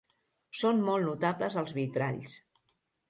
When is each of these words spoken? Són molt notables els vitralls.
Són 0.61 0.79
molt 0.87 1.07
notables 1.09 1.59
els 1.63 1.75
vitralls. 1.81 2.39